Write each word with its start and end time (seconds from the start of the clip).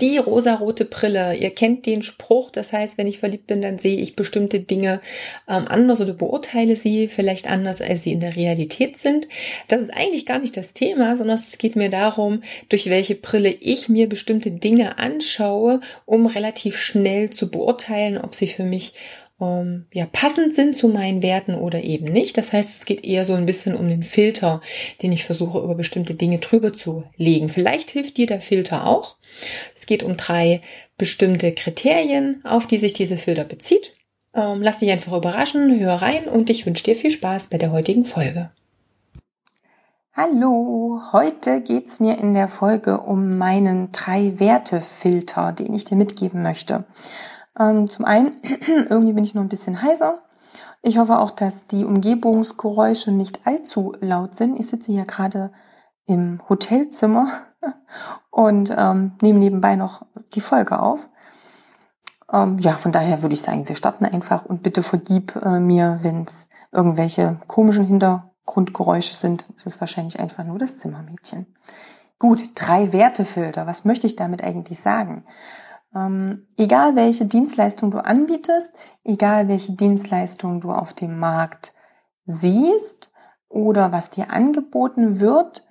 die 0.00 0.18
rosarote 0.18 0.84
Brille. 0.84 1.34
Ihr 1.34 1.50
kennt 1.50 1.86
den 1.86 2.02
Spruch, 2.02 2.50
das 2.50 2.72
heißt, 2.72 2.98
wenn 2.98 3.06
ich 3.06 3.18
verliebt 3.18 3.46
bin, 3.46 3.60
dann 3.60 3.78
sehe 3.78 3.98
ich 3.98 4.16
bestimmte 4.16 4.60
Dinge 4.60 5.00
ähm, 5.48 5.66
anders 5.68 6.00
oder 6.00 6.14
beurteile 6.14 6.76
sie 6.76 7.08
vielleicht 7.08 7.48
anders, 7.48 7.80
als 7.80 8.04
sie 8.04 8.12
in 8.12 8.20
der 8.20 8.36
Realität 8.36 8.98
sind. 8.98 9.28
Das 9.68 9.80
ist 9.80 9.92
eigentlich 9.92 10.26
gar 10.26 10.38
nicht 10.38 10.56
das 10.56 10.72
Thema, 10.72 11.16
sondern 11.16 11.38
es 11.38 11.58
geht 11.58 11.76
mir 11.76 11.90
darum, 11.90 12.42
durch 12.68 12.88
welche 12.90 13.14
Brille 13.14 13.50
ich 13.60 13.88
mir 13.88 14.08
bestimmte 14.08 14.50
Dinge 14.50 14.98
anschaue, 14.98 15.80
um 16.06 16.26
relativ 16.26 16.78
schnell 16.78 17.30
zu 17.30 17.50
beurteilen, 17.50 18.18
ob 18.18 18.34
sie 18.34 18.46
für 18.46 18.64
mich 18.64 18.94
ähm, 19.40 19.86
ja, 19.92 20.06
passend 20.06 20.54
sind 20.54 20.76
zu 20.76 20.88
meinen 20.88 21.22
Werten 21.22 21.54
oder 21.54 21.82
eben 21.82 22.06
nicht. 22.06 22.36
Das 22.36 22.52
heißt, 22.52 22.78
es 22.78 22.84
geht 22.84 23.04
eher 23.04 23.24
so 23.24 23.34
ein 23.34 23.46
bisschen 23.46 23.74
um 23.74 23.88
den 23.88 24.02
Filter, 24.02 24.60
den 25.02 25.12
ich 25.12 25.24
versuche, 25.24 25.58
über 25.58 25.74
bestimmte 25.74 26.14
Dinge 26.14 26.38
drüber 26.38 26.72
zu 26.74 27.04
legen. 27.16 27.48
Vielleicht 27.48 27.90
hilft 27.90 28.16
dir 28.16 28.26
der 28.26 28.40
Filter 28.40 28.86
auch. 28.86 29.16
Es 29.76 29.86
geht 29.86 30.02
um 30.02 30.16
drei 30.16 30.62
bestimmte 30.98 31.52
Kriterien, 31.52 32.44
auf 32.44 32.66
die 32.66 32.78
sich 32.78 32.92
diese 32.92 33.16
Filter 33.16 33.44
bezieht. 33.44 33.94
Ähm, 34.34 34.62
lass 34.62 34.78
dich 34.78 34.90
einfach 34.90 35.12
überraschen, 35.12 35.78
hör 35.80 35.96
rein 35.96 36.28
und 36.28 36.50
ich 36.50 36.66
wünsche 36.66 36.84
dir 36.84 36.94
viel 36.94 37.10
Spaß 37.10 37.48
bei 37.48 37.58
der 37.58 37.72
heutigen 37.72 38.04
Folge. 38.04 38.50
Hallo, 40.12 41.00
heute 41.12 41.60
geht's 41.62 41.98
mir 41.98 42.18
in 42.18 42.34
der 42.34 42.48
Folge 42.48 43.00
um 43.00 43.38
meinen 43.38 43.90
drei 43.92 44.38
Werte-Filter, 44.38 45.52
den 45.52 45.72
ich 45.72 45.84
dir 45.84 45.96
mitgeben 45.96 46.42
möchte. 46.42 46.84
Ähm, 47.58 47.88
zum 47.88 48.04
einen, 48.04 48.36
irgendwie 48.90 49.14
bin 49.14 49.24
ich 49.24 49.34
noch 49.34 49.42
ein 49.42 49.48
bisschen 49.48 49.82
heiser. 49.82 50.22
Ich 50.82 50.98
hoffe 50.98 51.18
auch, 51.18 51.30
dass 51.30 51.64
die 51.64 51.84
Umgebungsgeräusche 51.84 53.12
nicht 53.12 53.46
allzu 53.46 53.94
laut 54.00 54.36
sind. 54.36 54.58
Ich 54.58 54.66
sitze 54.66 54.92
hier 54.92 55.04
gerade 55.04 55.52
im 56.06 56.40
Hotelzimmer 56.48 57.28
und 58.30 58.74
ähm, 58.76 59.12
nehme 59.20 59.38
nebenbei 59.38 59.76
noch 59.76 60.02
die 60.34 60.40
Folge 60.40 60.80
auf. 60.80 61.08
Ähm, 62.32 62.58
ja, 62.58 62.72
von 62.72 62.92
daher 62.92 63.22
würde 63.22 63.34
ich 63.34 63.42
sagen, 63.42 63.68
wir 63.68 63.76
starten 63.76 64.04
einfach 64.06 64.44
und 64.44 64.62
bitte 64.62 64.82
vergib 64.82 65.36
äh, 65.36 65.60
mir, 65.60 65.98
wenn 66.02 66.24
es 66.24 66.48
irgendwelche 66.72 67.38
komischen 67.46 67.84
Hintergrundgeräusche 67.84 69.16
sind. 69.16 69.44
Es 69.56 69.66
ist 69.66 69.80
wahrscheinlich 69.80 70.20
einfach 70.20 70.44
nur 70.44 70.58
das 70.58 70.78
Zimmermädchen. 70.78 71.46
Gut, 72.18 72.50
drei 72.54 72.92
Wertefilter. 72.92 73.66
Was 73.66 73.84
möchte 73.84 74.06
ich 74.06 74.14
damit 74.14 74.44
eigentlich 74.44 74.80
sagen? 74.80 75.24
Ähm, 75.94 76.46
egal 76.56 76.94
welche 76.94 77.26
Dienstleistung 77.26 77.90
du 77.90 77.98
anbietest, 77.98 78.72
egal 79.02 79.48
welche 79.48 79.72
Dienstleistung 79.72 80.60
du 80.60 80.70
auf 80.70 80.94
dem 80.94 81.18
Markt 81.18 81.74
siehst 82.26 83.10
oder 83.48 83.92
was 83.92 84.10
dir 84.10 84.32
angeboten 84.32 85.18
wird, 85.18 85.66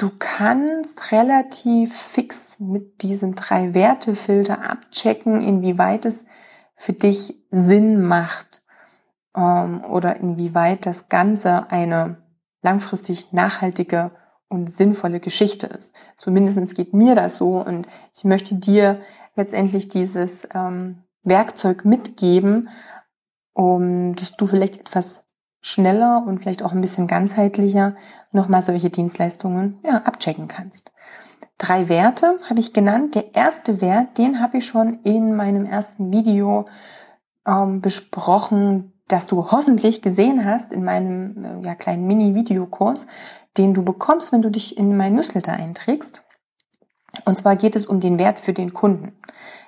du 0.00 0.10
kannst 0.18 1.12
relativ 1.12 1.94
fix 1.94 2.58
mit 2.58 3.02
diesen 3.02 3.34
drei 3.34 3.74
Wertefilter 3.74 4.70
abchecken, 4.70 5.42
inwieweit 5.42 6.06
es 6.06 6.24
für 6.74 6.94
dich 6.94 7.34
Sinn 7.50 8.00
macht 8.00 8.62
ähm, 9.36 9.84
oder 9.84 10.16
inwieweit 10.16 10.86
das 10.86 11.10
Ganze 11.10 11.70
eine 11.70 12.22
langfristig 12.62 13.34
nachhaltige 13.34 14.12
und 14.48 14.72
sinnvolle 14.72 15.20
Geschichte 15.20 15.66
ist. 15.66 15.94
Zumindest 16.16 16.74
geht 16.74 16.94
mir 16.94 17.14
das 17.14 17.36
so 17.36 17.62
und 17.62 17.86
ich 18.14 18.24
möchte 18.24 18.54
dir 18.54 19.00
letztendlich 19.36 19.88
dieses 19.88 20.48
ähm, 20.54 21.04
Werkzeug 21.22 21.84
mitgeben, 21.84 22.70
um 23.52 24.14
dass 24.16 24.36
du 24.36 24.46
vielleicht 24.46 24.78
etwas 24.80 25.24
schneller 25.60 26.24
und 26.26 26.38
vielleicht 26.38 26.62
auch 26.62 26.72
ein 26.72 26.80
bisschen 26.80 27.06
ganzheitlicher 27.06 27.94
nochmal 28.32 28.62
solche 28.62 28.90
Dienstleistungen 28.90 29.78
ja, 29.84 29.98
abchecken 30.04 30.48
kannst. 30.48 30.92
Drei 31.58 31.88
Werte 31.88 32.38
habe 32.48 32.60
ich 32.60 32.72
genannt. 32.72 33.14
Der 33.14 33.34
erste 33.34 33.80
Wert, 33.82 34.16
den 34.16 34.40
habe 34.40 34.58
ich 34.58 34.66
schon 34.66 35.00
in 35.02 35.36
meinem 35.36 35.66
ersten 35.66 36.12
Video 36.12 36.64
ähm, 37.46 37.82
besprochen, 37.82 38.94
das 39.08 39.26
du 39.26 39.50
hoffentlich 39.50 40.00
gesehen 40.00 40.44
hast 40.44 40.72
in 40.72 40.84
meinem 40.84 41.44
äh, 41.44 41.66
ja, 41.66 41.74
kleinen 41.74 42.06
Mini-Videokurs, 42.06 43.06
den 43.58 43.74
du 43.74 43.82
bekommst, 43.84 44.32
wenn 44.32 44.42
du 44.42 44.50
dich 44.50 44.78
in 44.78 44.96
mein 44.96 45.14
Newsletter 45.14 45.52
einträgst. 45.52 46.22
Und 47.24 47.38
zwar 47.38 47.56
geht 47.56 47.76
es 47.76 47.86
um 47.86 48.00
den 48.00 48.18
Wert 48.18 48.40
für 48.40 48.52
den 48.52 48.72
Kunden. 48.72 49.12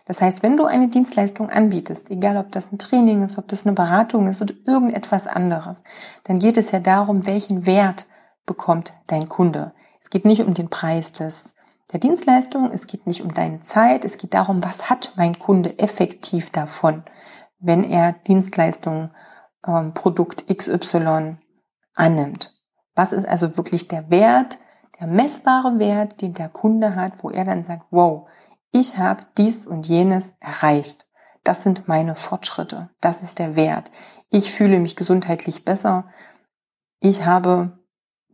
Das 0.05 0.21
heißt, 0.21 0.43
wenn 0.43 0.57
du 0.57 0.65
eine 0.65 0.89
Dienstleistung 0.89 1.49
anbietest, 1.49 2.11
egal 2.11 2.37
ob 2.37 2.51
das 2.53 2.73
ein 2.73 2.79
Training 2.79 3.23
ist, 3.23 3.39
ob 3.39 3.49
das 3.49 3.65
eine 3.65 3.75
Beratung 3.75 4.27
ist 4.29 4.43
oder 4.43 4.55
irgendetwas 4.67 5.27
anderes, 5.27 5.83
dann 6.25 6.39
geht 6.39 6.57
es 6.57 6.73
ja 6.73 6.81
darum, 6.81 7.27
welchen 7.27 7.67
Wert 7.67 8.07
bekommt 8.45 8.93
dein 9.07 9.29
Kunde. 9.29 9.73
Es 10.03 10.11
geht 10.11 10.25
nicht 10.25 10.43
um 10.43 10.55
den 10.55 10.69
Preis 10.69 11.13
des, 11.13 11.55
der 11.93 12.01
Dienstleistung, 12.01 12.71
es 12.73 12.87
geht 12.87 13.07
nicht 13.07 13.23
um 13.23 13.33
deine 13.33 13.63
Zeit, 13.63 14.05
es 14.05 14.19
geht 14.19 14.35
darum, 14.35 14.63
was 14.65 14.91
hat 14.91 15.13
mein 15.17 15.39
Kunde 15.39 15.79
effektiv 15.79 16.51
davon, 16.51 17.05
wenn 17.61 17.85
er 17.85 18.13
Dienstleistung, 18.13 19.11
ähm, 19.67 19.95
Produkt 19.95 20.45
XY 20.49 21.37
annimmt. 21.95 22.55
Was 22.95 23.13
ist 23.13 23.27
also 23.27 23.57
wirklich 23.57 23.89
der 23.89 24.11
Wert, 24.11 24.59
der 25.01 25.07
messbare 25.07 25.79
Wert, 25.79 26.21
den 26.21 26.35
der 26.35 26.49
Kunde 26.49 26.97
hat, 26.97 27.23
wo 27.23 27.31
er 27.31 27.45
dann 27.45 27.65
sagt, 27.65 27.87
wow, 27.91 28.29
ich 28.73 28.99
habe 28.99 29.25
dies 29.37 29.67
und 29.67 29.87
jenes 29.87 30.33
erreicht. 30.41 31.07
Das 31.45 31.63
sind 31.63 31.89
meine 31.89 32.15
Fortschritte. 32.15 32.91
Das 33.01 33.23
ist 33.23 33.39
der 33.39 33.57
Wert. 33.57 33.91
Ich 34.31 34.53
fühle 34.53 34.79
mich 34.79 34.97
gesundheitlich 34.97 35.65
besser. 35.65 36.07
Ich 37.01 37.27
habe 37.27 37.79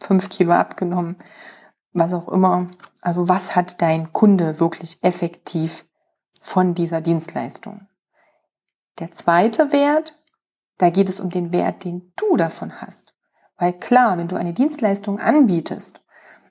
fünf 0.01 0.29
Kilo 0.29 0.53
abgenommen. 0.53 1.17
Was 1.93 2.13
auch 2.13 2.29
immer. 2.29 2.67
Also 3.01 3.29
was 3.29 3.57
hat 3.57 3.81
dein 3.81 4.13
Kunde 4.13 4.61
wirklich 4.61 5.03
effektiv 5.03 5.87
von 6.41 6.75
dieser 6.75 7.01
Dienstleistung? 7.01 7.89
Der 8.99 9.11
zweite 9.11 9.73
Wert, 9.73 10.21
da 10.77 10.91
geht 10.91 11.09
es 11.09 11.19
um 11.19 11.31
den 11.31 11.53
Wert, 11.53 11.85
den 11.85 12.13
du 12.17 12.37
davon 12.37 12.81
hast. 12.81 13.15
Weil 13.57 13.73
klar, 13.73 14.19
wenn 14.19 14.29
du 14.29 14.37
eine 14.37 14.53
Dienstleistung 14.53 15.19
anbietest 15.19 16.01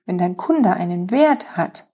wenn 0.07 0.18
dein 0.18 0.38
Kunde 0.38 0.73
einen 0.73 1.12
Wert 1.12 1.56
hat, 1.56 1.85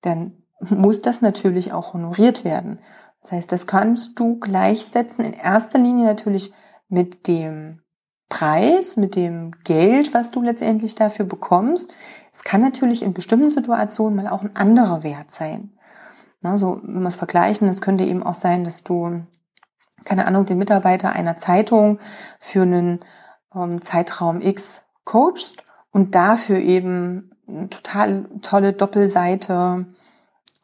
dann 0.00 0.42
muss 0.58 1.00
das 1.00 1.20
natürlich 1.20 1.72
auch 1.72 1.94
honoriert 1.94 2.44
werden. 2.44 2.80
Das 3.22 3.32
heißt, 3.32 3.52
das 3.52 3.66
kannst 3.68 4.18
du 4.18 4.40
gleichsetzen 4.40 5.24
in 5.24 5.32
erster 5.34 5.78
Linie 5.78 6.06
natürlich 6.06 6.52
mit 6.88 7.28
dem 7.28 7.82
Preis, 8.28 8.96
mit 8.96 9.14
dem 9.14 9.52
Geld, 9.64 10.12
was 10.12 10.30
du 10.30 10.42
letztendlich 10.42 10.94
dafür 10.94 11.24
bekommst. 11.24 11.88
Es 12.32 12.42
kann 12.42 12.60
natürlich 12.60 13.02
in 13.02 13.14
bestimmten 13.14 13.50
Situationen 13.50 14.16
mal 14.16 14.28
auch 14.28 14.42
ein 14.42 14.56
anderer 14.56 15.02
Wert 15.02 15.30
sein. 15.30 15.72
Na, 16.40 16.56
so, 16.56 16.80
wenn 16.82 17.02
wir 17.02 17.08
es 17.08 17.16
vergleichen, 17.16 17.68
es 17.68 17.80
könnte 17.80 18.04
eben 18.04 18.22
auch 18.22 18.34
sein, 18.34 18.64
dass 18.64 18.84
du, 18.84 19.22
keine 20.04 20.26
Ahnung, 20.26 20.46
den 20.46 20.58
Mitarbeiter 20.58 21.12
einer 21.12 21.38
Zeitung 21.38 21.98
für 22.38 22.62
einen 22.62 23.00
ähm, 23.54 23.82
Zeitraum 23.82 24.40
X 24.40 24.82
coachst 25.04 25.64
und 25.90 26.14
dafür 26.14 26.58
eben 26.58 27.32
total 27.70 28.26
tolle 28.42 28.72
Doppelseite 28.72 29.86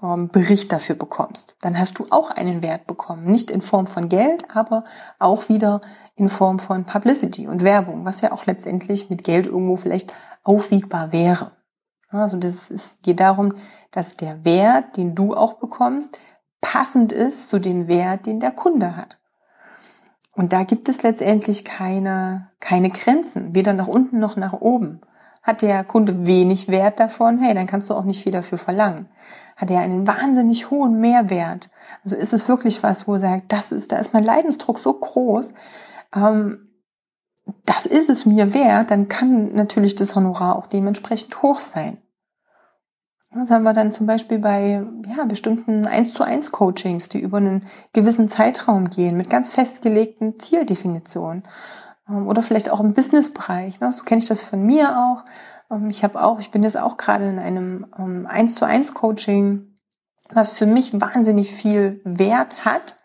ähm, 0.03 0.29
Bericht 0.29 0.73
dafür 0.73 0.97
bekommst, 0.97 1.57
dann 1.61 1.79
hast 1.79 1.99
du 1.99 2.07
auch 2.11 2.31
einen 2.31 2.63
Wert 2.63 2.87
bekommen. 2.87 3.25
Nicht 3.25 3.51
in 3.51 3.61
Form 3.61 3.87
von 3.87 4.09
Geld, 4.09 4.45
aber 4.55 4.85
auch 5.19 5.49
wieder 5.49 5.81
in 6.17 6.29
Form 6.29 6.59
von 6.59 6.85
Publicity 6.85 7.49
und 7.49 7.63
Werbung, 7.63 8.05
was 8.05 8.21
ja 8.21 8.33
auch 8.33 8.47
letztendlich 8.47 9.11
mit 9.11 9.25
Geld 9.25 9.47
irgendwo 9.47 9.77
vielleicht 9.77 10.15
aufwiegbar 10.43 11.13
wäre. 11.13 11.53
Also 12.11 12.37
das 12.37 12.71
ist, 12.71 13.03
geht 13.03 13.21
darum, 13.21 13.55
dass 13.91 14.17
der 14.17 14.45
Wert, 14.45 14.97
den 14.97 15.15
du 15.15 15.35
auch 15.35 15.55
bekommst, 15.55 16.19
passend 16.61 17.13
ist 17.13 17.49
zu 17.49 17.59
dem 17.59 17.89
Wert, 17.89 18.27
den 18.27 18.41
der 18.41 18.53
Kunde 18.53 18.97
hat. 18.97 19.19
Und 20.35 20.53
da 20.53 20.65
gibt 20.65 20.89
es 20.89 21.03
letztendlich 21.03 21.65
keine, 21.65 22.51
keine 22.61 22.91
Grenzen, 22.91 23.55
weder 23.55 23.73
nach 23.73 23.87
unten 23.87 24.19
noch 24.19 24.37
nach 24.37 24.53
oben. 24.53 25.01
Hat 25.45 25.63
der 25.63 25.85
Kunde 25.85 26.27
wenig 26.27 26.69
Wert 26.69 26.99
davon, 26.99 27.39
hey, 27.39 27.55
dann 27.55 27.67
kannst 27.67 27.91
du 27.91 27.95
auch 27.95 28.05
nicht 28.05 28.23
viel 28.23 28.33
dafür 28.33 28.59
verlangen. 28.59 29.09
Hat 29.57 29.71
er 29.71 29.81
einen 29.81 30.07
wahnsinnig 30.07 30.71
hohen 30.71 31.01
Mehrwert? 31.01 31.71
Also 32.03 32.17
ist 32.17 32.33
es 32.33 32.49
wirklich 32.49 32.83
was, 32.83 33.07
wo 33.07 33.15
er 33.15 33.21
sagt, 33.21 33.53
das 33.53 33.71
ist, 33.71 33.93
da 33.93 33.99
ist 33.99 34.15
mein 34.15 34.25
Leidensdruck 34.25 34.79
so 34.79 34.93
groß, 34.95 35.53
ähm, 36.17 36.71
das 37.67 37.85
ist 37.85 38.09
es 38.09 38.25
mir 38.25 38.55
wert, 38.55 38.91
dann 38.91 39.09
kann 39.09 39.53
natürlich 39.53 39.95
das 39.95 40.17
Honorar 40.17 40.57
auch 40.57 40.67
dementsprechend 40.67 41.43
hoch 41.43 41.61
sein. 41.61 41.99
Das 43.35 43.51
haben 43.51 43.65
wir 43.65 43.75
dann 43.75 43.93
zum 43.93 44.07
Beispiel 44.07 44.39
bei 44.39 44.87
ja, 45.15 45.25
bestimmten 45.25 45.87
1 45.87 46.15
zu 46.15 46.23
1 46.23 46.53
Coachings, 46.53 47.09
die 47.09 47.19
über 47.19 47.39
einen 47.39 47.67
gewissen 47.93 48.29
Zeitraum 48.29 48.89
gehen, 48.89 49.17
mit 49.17 49.29
ganz 49.29 49.51
festgelegten 49.51 50.39
Zieldefinitionen. 50.39 51.43
Ähm, 52.09 52.27
oder 52.27 52.43
vielleicht 52.43 52.71
auch 52.71 52.81
im 52.81 52.95
Businessbereich. 52.95 53.81
Ne? 53.81 53.93
So 53.93 54.05
kenne 54.05 54.21
ich 54.21 54.29
das 54.29 54.43
von 54.43 54.65
mir 54.65 54.99
auch. 54.99 55.25
Ähm, 55.71 55.91
ich 55.91 56.05
habe 56.05 56.23
auch, 56.23 56.39
ich 56.39 56.51
bin 56.51 56.63
jetzt 56.63 56.79
auch 56.79 56.97
gerade 56.97 57.29
in 57.29 57.39
einem 57.39 57.87
ähm, 57.99 58.27
1 58.29 58.55
zu 58.57 58.65
1 58.65 58.95
Coaching, 58.95 59.77
was 60.31 60.51
für 60.51 60.67
mich 60.67 60.99
wahnsinnig 61.01 61.53
viel 61.53 62.01
Wert 62.05 62.65
hat 62.65 62.97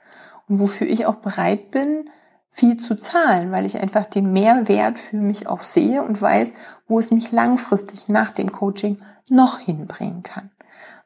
und 0.48 0.60
wofür 0.60 0.88
ich 0.88 1.06
auch 1.06 1.16
bereit 1.16 1.72
bin, 1.72 2.10
viel 2.50 2.78
zu 2.78 2.96
zahlen, 2.96 3.52
weil 3.52 3.66
ich 3.66 3.78
einfach 3.78 4.06
den 4.06 4.34
Mehrwert 4.34 4.98
für 4.98 5.18
mich 5.18 5.48
auch 5.48 5.64
sehe 5.64 6.02
und 6.02 6.22
weiß, 6.22 6.52
wo 6.88 6.98
es 6.98 7.12
mich 7.12 7.32
langfristig 7.32 8.10
nach 8.10 8.32
dem 8.32 8.52
Coaching 8.52 8.98
noch 9.30 9.60
hinbringen 9.60 10.24
kann. 10.24 10.50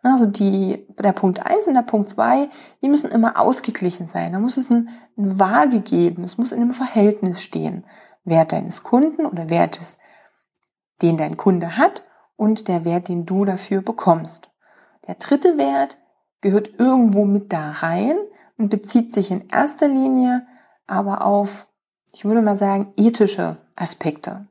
Also 0.03 0.25
die, 0.25 0.85
der 0.99 1.13
Punkt 1.13 1.45
eins 1.45 1.65
und 1.65 1.73
der 1.73 1.81
Punkt 1.81 2.09
zwei, 2.09 2.49
die 2.83 2.89
müssen 2.89 3.09
immer 3.09 3.39
ausgeglichen 3.39 4.07
sein. 4.07 4.33
Da 4.33 4.39
muss 4.39 4.57
es 4.57 4.69
ein, 4.69 4.89
ein 5.17 5.39
Waage 5.39 5.79
geben. 5.79 6.23
Es 6.23 6.37
muss 6.37 6.51
in 6.51 6.61
einem 6.61 6.73
Verhältnis 6.73 7.41
stehen. 7.41 7.85
Wert 8.25 8.51
deines 8.51 8.83
Kunden 8.83 9.25
oder 9.25 9.49
Wert 9.49 9.79
des, 9.79 9.97
den 11.01 11.17
dein 11.17 11.37
Kunde 11.37 11.77
hat 11.77 12.03
und 12.35 12.67
der 12.67 12.85
Wert, 12.85 13.07
den 13.07 13.25
du 13.25 13.45
dafür 13.45 13.81
bekommst. 13.81 14.49
Der 15.07 15.15
dritte 15.15 15.57
Wert 15.57 15.97
gehört 16.41 16.71
irgendwo 16.77 17.25
mit 17.25 17.53
da 17.53 17.71
rein 17.71 18.15
und 18.57 18.69
bezieht 18.69 19.13
sich 19.13 19.31
in 19.31 19.47
erster 19.49 19.87
Linie 19.87 20.45
aber 20.87 21.25
auf, 21.25 21.67
ich 22.11 22.25
würde 22.25 22.41
mal 22.41 22.57
sagen, 22.57 22.93
ethische 22.97 23.57
Aspekte. 23.75 24.47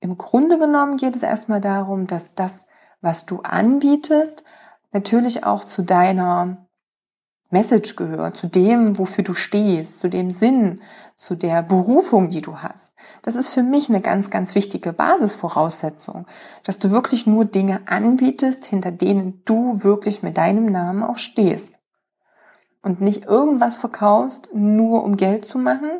Im 0.00 0.16
Grunde 0.16 0.58
genommen 0.58 0.96
geht 0.96 1.16
es 1.16 1.22
erstmal 1.22 1.60
darum, 1.60 2.06
dass 2.06 2.34
das, 2.34 2.66
was 3.00 3.26
du 3.26 3.40
anbietest, 3.40 4.44
natürlich 4.92 5.44
auch 5.44 5.64
zu 5.64 5.82
deiner 5.82 6.68
Message 7.50 7.96
gehört, 7.96 8.36
zu 8.36 8.46
dem, 8.46 8.98
wofür 8.98 9.24
du 9.24 9.32
stehst, 9.32 10.00
zu 10.00 10.08
dem 10.08 10.30
Sinn, 10.30 10.82
zu 11.16 11.34
der 11.34 11.62
Berufung, 11.62 12.28
die 12.28 12.42
du 12.42 12.58
hast. 12.58 12.92
Das 13.22 13.36
ist 13.36 13.48
für 13.48 13.62
mich 13.62 13.88
eine 13.88 14.02
ganz, 14.02 14.30
ganz 14.30 14.54
wichtige 14.54 14.92
Basisvoraussetzung, 14.92 16.26
dass 16.62 16.78
du 16.78 16.90
wirklich 16.90 17.26
nur 17.26 17.46
Dinge 17.46 17.80
anbietest, 17.86 18.66
hinter 18.66 18.92
denen 18.92 19.42
du 19.46 19.82
wirklich 19.82 20.22
mit 20.22 20.36
deinem 20.36 20.66
Namen 20.66 21.02
auch 21.02 21.18
stehst. 21.18 21.78
Und 22.82 23.00
nicht 23.00 23.24
irgendwas 23.24 23.76
verkaufst, 23.76 24.48
nur 24.52 25.02
um 25.02 25.16
Geld 25.16 25.44
zu 25.46 25.58
machen. 25.58 25.90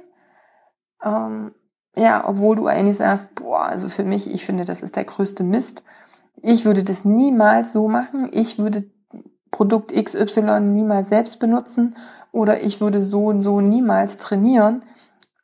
Ähm, 1.03 1.53
ja, 1.97 2.29
obwohl 2.29 2.57
du 2.57 2.67
eigentlich 2.67 2.99
sagst, 2.99 3.35
boah, 3.35 3.63
also 3.63 3.89
für 3.89 4.05
mich, 4.05 4.31
ich 4.33 4.45
finde, 4.45 4.65
das 4.65 4.83
ist 4.83 4.97
der 4.97 5.05
größte 5.05 5.43
Mist. 5.43 5.83
Ich 6.43 6.65
würde 6.65 6.85
das 6.85 7.05
niemals 7.05 7.73
so 7.73 7.89
machen. 7.89 8.31
Ich 8.33 8.59
würde 8.59 8.91
Produkt 9.51 9.93
XY 9.93 10.61
niemals 10.61 11.09
selbst 11.09 11.39
benutzen 11.39 11.97
oder 12.33 12.63
ich 12.63 12.81
würde 12.81 13.05
so 13.05 13.27
und 13.27 13.43
so 13.43 13.61
niemals 13.61 14.19
trainieren. 14.19 14.85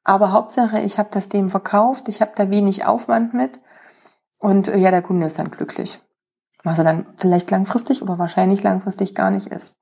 Aber 0.05 0.32
Hauptsache, 0.32 0.81
ich 0.81 0.99
habe 0.99 1.08
das 1.11 1.29
dem 1.29 1.49
verkauft, 1.49 2.08
ich 2.08 2.20
habe 2.20 2.32
da 2.37 2.50
wenig 2.50 2.85
Aufwand 2.85 3.32
mit 3.32 3.61
und 4.38 4.69
äh, 4.69 4.76
ja, 4.76 4.91
der 4.91 5.02
Kunde 5.02 5.26
ist 5.26 5.38
dann 5.38 5.50
glücklich. 5.50 6.00
Was 6.62 6.79
er 6.79 6.85
dann 6.85 7.06
vielleicht 7.17 7.50
langfristig 7.50 8.02
oder 8.02 8.19
wahrscheinlich 8.19 8.62
langfristig 8.62 9.14
gar 9.14 9.31
nicht 9.31 9.49
ist. 9.49 9.76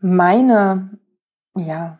Meine, 0.00 0.98
ja, 1.56 1.98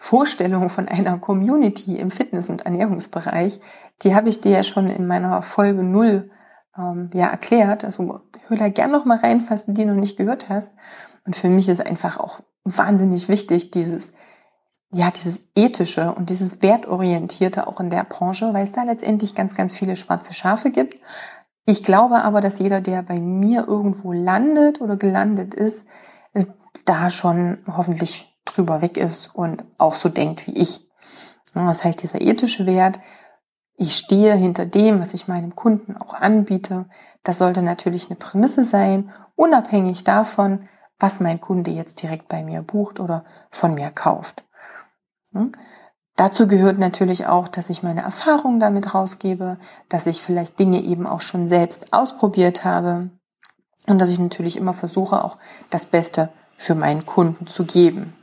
Vorstellung 0.00 0.68
von 0.70 0.86
einer 0.86 1.18
Community 1.18 1.96
im 1.96 2.12
Fitness- 2.12 2.48
und 2.48 2.64
Ernährungsbereich, 2.64 3.60
die 4.02 4.14
habe 4.14 4.28
ich 4.28 4.40
dir 4.40 4.52
ja 4.52 4.62
schon 4.62 4.88
in 4.88 5.08
meiner 5.08 5.42
Folge 5.42 5.82
null 5.82 6.30
ähm, 6.78 7.10
ja 7.12 7.26
erklärt. 7.26 7.84
Also 7.84 8.20
hör 8.46 8.56
da 8.56 8.68
gern 8.68 8.92
noch 8.92 9.04
mal 9.04 9.18
rein, 9.18 9.40
falls 9.40 9.66
du 9.66 9.72
die 9.72 9.84
noch 9.84 9.96
nicht 9.96 10.16
gehört 10.16 10.48
hast. 10.48 10.70
Und 11.26 11.34
für 11.34 11.48
mich 11.48 11.68
ist 11.68 11.84
einfach 11.84 12.18
auch 12.18 12.40
wahnsinnig 12.62 13.28
wichtig, 13.28 13.72
dieses, 13.72 14.12
ja, 14.90 15.10
dieses 15.10 15.42
ethische 15.56 16.14
und 16.14 16.30
dieses 16.30 16.62
wertorientierte 16.62 17.66
auch 17.66 17.80
in 17.80 17.90
der 17.90 18.04
Branche, 18.04 18.54
weil 18.54 18.64
es 18.64 18.72
da 18.72 18.84
letztendlich 18.84 19.34
ganz, 19.34 19.56
ganz 19.56 19.74
viele 19.74 19.96
schwarze 19.96 20.32
Schafe 20.32 20.70
gibt. 20.70 20.96
Ich 21.66 21.82
glaube 21.82 22.22
aber, 22.22 22.40
dass 22.40 22.60
jeder, 22.60 22.80
der 22.80 23.02
bei 23.02 23.18
mir 23.18 23.66
irgendwo 23.66 24.12
landet 24.12 24.80
oder 24.80 24.96
gelandet 24.96 25.54
ist, 25.54 25.84
da 26.84 27.10
schon 27.10 27.58
hoffentlich 27.66 28.27
drüber 28.52 28.82
weg 28.82 28.96
ist 28.96 29.34
und 29.34 29.64
auch 29.78 29.94
so 29.94 30.08
denkt 30.08 30.46
wie 30.46 30.56
ich. 30.56 30.88
Das 31.54 31.84
heißt, 31.84 32.02
dieser 32.02 32.20
ethische 32.20 32.66
Wert, 32.66 33.00
ich 33.76 33.96
stehe 33.96 34.34
hinter 34.34 34.66
dem, 34.66 35.00
was 35.00 35.14
ich 35.14 35.28
meinem 35.28 35.54
Kunden 35.54 35.96
auch 35.96 36.14
anbiete. 36.14 36.86
Das 37.22 37.38
sollte 37.38 37.62
natürlich 37.62 38.06
eine 38.06 38.16
Prämisse 38.16 38.64
sein, 38.64 39.12
unabhängig 39.36 40.04
davon, 40.04 40.68
was 40.98 41.20
mein 41.20 41.40
Kunde 41.40 41.70
jetzt 41.70 42.02
direkt 42.02 42.28
bei 42.28 42.42
mir 42.42 42.62
bucht 42.62 42.98
oder 43.00 43.24
von 43.50 43.74
mir 43.74 43.90
kauft. 43.90 44.44
Dazu 46.16 46.48
gehört 46.48 46.78
natürlich 46.78 47.26
auch, 47.26 47.46
dass 47.46 47.70
ich 47.70 47.84
meine 47.84 48.02
Erfahrungen 48.02 48.58
damit 48.58 48.94
rausgebe, 48.94 49.58
dass 49.88 50.06
ich 50.06 50.20
vielleicht 50.20 50.58
Dinge 50.58 50.82
eben 50.82 51.06
auch 51.06 51.20
schon 51.20 51.48
selbst 51.48 51.92
ausprobiert 51.92 52.64
habe 52.64 53.10
und 53.86 54.00
dass 54.00 54.10
ich 54.10 54.18
natürlich 54.18 54.56
immer 54.56 54.74
versuche, 54.74 55.24
auch 55.24 55.38
das 55.70 55.86
Beste 55.86 56.30
für 56.56 56.74
meinen 56.74 57.06
Kunden 57.06 57.46
zu 57.46 57.64
geben. 57.64 58.17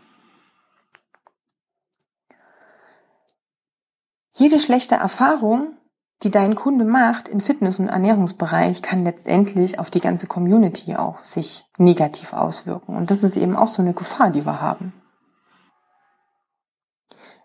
Jede 4.38 4.60
schlechte 4.60 4.96
Erfahrung, 4.96 5.78
die 6.24 6.30
dein 6.30 6.56
Kunde 6.56 6.84
macht 6.84 7.30
im 7.30 7.40
Fitness- 7.40 7.80
und 7.80 7.88
Ernährungsbereich, 7.88 8.82
kann 8.82 9.06
letztendlich 9.06 9.80
auf 9.80 9.90
die 9.90 10.02
ganze 10.02 10.28
Community 10.28 10.96
auch 10.98 11.20
sich 11.24 11.66
negativ 11.78 12.34
auswirken. 12.34 12.98
Und 12.98 13.12
das 13.12 13.24
ist 13.24 13.38
eben 13.38 13.56
auch 13.56 13.68
so 13.68 13.82
eine 13.82 13.94
Gefahr, 13.94 14.32
die 14.32 14.46
wir 14.46 14.60
haben. 14.60 14.92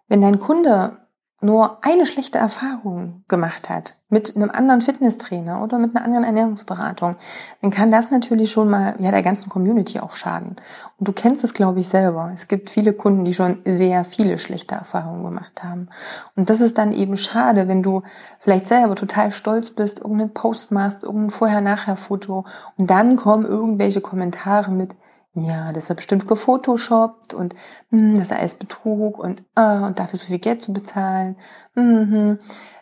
Wenn 0.08 0.20
dein 0.20 0.40
Kunde 0.40 0.96
nur 1.42 1.78
eine 1.82 2.04
schlechte 2.04 2.38
Erfahrung 2.38 3.24
gemacht 3.28 3.70
hat 3.70 3.96
mit 4.10 4.36
einem 4.36 4.50
anderen 4.50 4.82
Fitnesstrainer 4.82 5.62
oder 5.62 5.78
mit 5.78 5.96
einer 5.96 6.04
anderen 6.04 6.24
Ernährungsberatung, 6.24 7.16
dann 7.62 7.70
kann 7.70 7.90
das 7.90 8.10
natürlich 8.10 8.50
schon 8.50 8.68
mal 8.68 8.96
ja 8.98 9.10
der 9.10 9.22
ganzen 9.22 9.48
Community 9.48 10.00
auch 10.00 10.16
schaden. 10.16 10.56
Und 10.98 11.08
du 11.08 11.12
kennst 11.12 11.44
es, 11.44 11.54
glaube 11.54 11.80
ich, 11.80 11.88
selber. 11.88 12.30
Es 12.34 12.48
gibt 12.48 12.68
viele 12.68 12.92
Kunden, 12.92 13.24
die 13.24 13.32
schon 13.32 13.58
sehr 13.64 14.04
viele 14.04 14.38
schlechte 14.38 14.74
Erfahrungen 14.74 15.24
gemacht 15.24 15.62
haben. 15.62 15.88
Und 16.34 16.50
das 16.50 16.60
ist 16.60 16.76
dann 16.76 16.92
eben 16.92 17.16
schade, 17.16 17.68
wenn 17.68 17.82
du 17.82 18.02
vielleicht 18.40 18.68
selber 18.68 18.96
total 18.96 19.30
stolz 19.30 19.70
bist, 19.70 20.00
irgendeinen 20.00 20.34
Post 20.34 20.72
machst, 20.72 21.04
irgendein 21.04 21.30
Vorher-Nachher-Foto 21.30 22.44
und 22.76 22.90
dann 22.90 23.16
kommen 23.16 23.46
irgendwelche 23.46 24.00
Kommentare 24.00 24.72
mit, 24.72 24.94
ja, 25.34 25.72
das 25.72 25.88
ist 25.88 25.96
bestimmt 25.96 26.26
gefotoshoppt 26.26 27.34
und 27.34 27.54
hm, 27.90 28.16
das 28.16 28.26
ist 28.26 28.32
alles 28.32 28.54
Betrug 28.54 29.18
und, 29.18 29.44
äh, 29.54 29.78
und 29.78 29.98
dafür 29.98 30.18
so 30.18 30.26
viel 30.26 30.38
Geld 30.38 30.62
zu 30.62 30.72
bezahlen. 30.72 31.36
Mhm. 31.74 32.38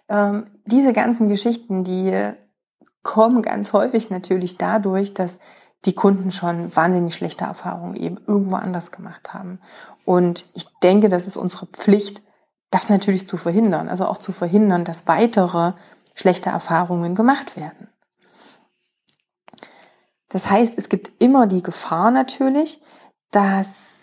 Ähm, 0.09 0.45
diese 0.65 0.93
ganzen 0.93 1.29
Geschichten, 1.29 1.85
die 1.85 2.33
kommen 3.03 3.43
ganz 3.43 3.73
häufig 3.73 4.11
natürlich 4.11 4.57
dadurch, 4.57 5.15
dass 5.15 5.39
die 5.85 5.95
Kunden 5.95 6.31
schon 6.31 6.75
wahnsinnig 6.75 7.15
schlechte 7.15 7.45
Erfahrungen 7.45 7.97
eben 7.97 8.19
irgendwo 8.27 8.57
anders 8.57 8.91
gemacht 8.91 9.33
haben. 9.33 9.61
Und 10.05 10.47
ich 10.55 10.67
denke, 10.83 11.09
das 11.09 11.27
ist 11.27 11.37
unsere 11.37 11.67
Pflicht, 11.67 12.23
das 12.71 12.89
natürlich 12.89 13.29
zu 13.29 13.37
verhindern. 13.37 13.89
Also 13.89 14.07
auch 14.07 14.19
zu 14.19 14.33
verhindern, 14.33 14.85
dass 14.85 15.07
weitere 15.07 15.73
schlechte 16.15 16.51
Erfahrungen 16.51 17.15
gemacht 17.15 17.57
werden. 17.57 17.89
Das 20.29 20.51
heißt, 20.51 20.77
es 20.79 20.89
gibt 20.89 21.13
immer 21.23 21.47
die 21.47 21.63
Gefahr 21.63 22.11
natürlich, 22.11 22.81
dass 23.31 23.99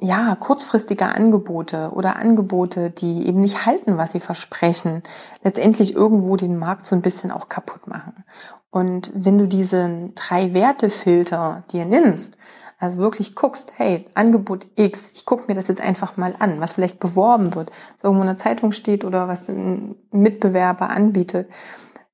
ja, 0.00 0.36
kurzfristige 0.36 1.06
Angebote 1.06 1.90
oder 1.92 2.16
Angebote, 2.16 2.90
die 2.90 3.26
eben 3.26 3.40
nicht 3.40 3.66
halten, 3.66 3.98
was 3.98 4.12
sie 4.12 4.20
versprechen, 4.20 5.02
letztendlich 5.42 5.94
irgendwo 5.94 6.36
den 6.36 6.56
Markt 6.56 6.86
so 6.86 6.94
ein 6.94 7.02
bisschen 7.02 7.32
auch 7.32 7.48
kaputt 7.48 7.88
machen. 7.88 8.24
Und 8.70 9.10
wenn 9.14 9.38
du 9.38 9.48
diesen 9.48 10.14
Drei-Werte-Filter 10.14 11.64
dir 11.72 11.84
nimmst, 11.84 12.36
also 12.78 12.98
wirklich 12.98 13.34
guckst, 13.34 13.72
hey, 13.76 14.04
Angebot 14.14 14.68
X, 14.76 15.10
ich 15.14 15.26
gucke 15.26 15.44
mir 15.48 15.54
das 15.54 15.66
jetzt 15.66 15.80
einfach 15.80 16.16
mal 16.16 16.36
an, 16.38 16.60
was 16.60 16.74
vielleicht 16.74 17.00
beworben 17.00 17.56
wird, 17.56 17.70
was 17.70 18.04
irgendwo 18.04 18.22
in 18.22 18.28
der 18.28 18.38
Zeitung 18.38 18.70
steht 18.70 19.04
oder 19.04 19.26
was 19.26 19.48
ein 19.48 19.96
Mitbewerber 20.12 20.90
anbietet 20.90 21.48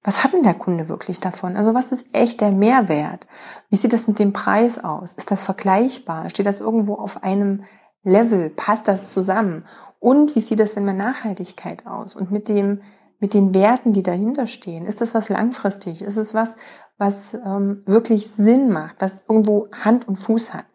was 0.04 0.22
hat 0.22 0.34
denn 0.34 0.42
der 0.42 0.54
Kunde 0.54 0.90
wirklich 0.90 1.18
davon? 1.18 1.56
Also 1.56 1.72
was 1.74 1.90
ist 1.90 2.14
echt 2.14 2.42
der 2.42 2.52
Mehrwert? 2.52 3.26
Wie 3.70 3.76
sieht 3.76 3.94
das 3.94 4.06
mit 4.06 4.18
dem 4.18 4.34
Preis 4.34 4.78
aus? 4.78 5.14
Ist 5.14 5.30
das 5.30 5.44
vergleichbar? 5.44 6.28
Steht 6.28 6.44
das 6.44 6.60
irgendwo 6.60 6.94
auf 6.94 7.24
einem 7.24 7.64
Level? 8.02 8.50
Passt 8.50 8.86
das 8.86 9.12
zusammen? 9.12 9.64
Und 9.98 10.36
wie 10.36 10.42
sieht 10.42 10.60
das 10.60 10.74
denn 10.74 10.84
mit 10.84 10.98
Nachhaltigkeit 10.98 11.86
aus? 11.86 12.14
Und 12.14 12.30
mit 12.30 12.50
dem, 12.50 12.82
mit 13.18 13.32
den 13.32 13.54
Werten, 13.54 13.94
die 13.94 14.02
dahinter 14.02 14.46
stehen? 14.46 14.84
Ist 14.84 15.00
das 15.00 15.14
was 15.14 15.30
langfristig? 15.30 16.02
Ist 16.02 16.18
es 16.18 16.34
was, 16.34 16.58
was 16.98 17.32
ähm, 17.32 17.80
wirklich 17.86 18.30
Sinn 18.30 18.70
macht, 18.70 18.96
was 18.98 19.24
irgendwo 19.26 19.68
Hand 19.72 20.06
und 20.06 20.16
Fuß 20.16 20.52
hat? 20.52 20.66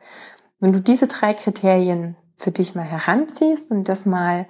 Wenn 0.60 0.74
du 0.74 0.82
diese 0.82 1.06
drei 1.06 1.36
Kriterien 1.36 2.18
für 2.36 2.50
dich 2.50 2.74
mal 2.74 2.82
heranziehst 2.82 3.70
und 3.70 3.88
das 3.88 4.08
mal 4.08 4.48